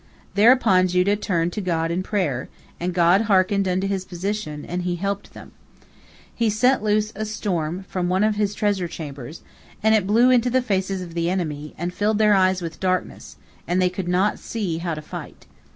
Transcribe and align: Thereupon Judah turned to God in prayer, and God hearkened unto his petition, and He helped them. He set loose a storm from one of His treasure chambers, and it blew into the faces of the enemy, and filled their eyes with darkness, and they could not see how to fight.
Thereupon 0.33 0.87
Judah 0.87 1.15
turned 1.15 1.53
to 1.53 1.61
God 1.61 1.91
in 1.91 2.01
prayer, 2.01 2.49
and 2.79 2.91
God 2.91 3.21
hearkened 3.29 3.67
unto 3.67 3.85
his 3.85 4.03
petition, 4.03 4.65
and 4.65 4.81
He 4.81 4.95
helped 4.95 5.33
them. 5.35 5.51
He 6.33 6.49
set 6.49 6.81
loose 6.81 7.13
a 7.15 7.23
storm 7.23 7.85
from 7.87 8.09
one 8.09 8.23
of 8.23 8.33
His 8.35 8.55
treasure 8.55 8.87
chambers, 8.87 9.43
and 9.83 9.93
it 9.93 10.07
blew 10.07 10.31
into 10.31 10.49
the 10.49 10.63
faces 10.63 11.03
of 11.03 11.13
the 11.13 11.29
enemy, 11.29 11.75
and 11.77 11.93
filled 11.93 12.17
their 12.17 12.33
eyes 12.33 12.63
with 12.63 12.79
darkness, 12.79 13.35
and 13.67 13.79
they 13.79 13.91
could 13.91 14.07
not 14.07 14.39
see 14.39 14.79
how 14.79 14.95
to 14.95 15.03
fight. 15.03 15.45